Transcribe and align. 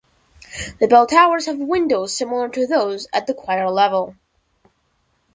The 0.79 0.87
bell 0.87 1.05
towers 1.05 1.45
have 1.45 1.59
windows 1.59 2.17
similar 2.17 2.49
to 2.49 2.65
those 2.65 3.07
at 3.13 3.27
the 3.27 3.35
choir 3.35 3.69
level. 3.69 4.15